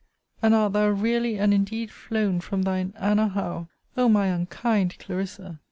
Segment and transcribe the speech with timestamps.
[0.41, 3.67] And art thou really and indeed flown from thine Anna Howe!
[3.95, 5.59] O my unkind CLARISSA!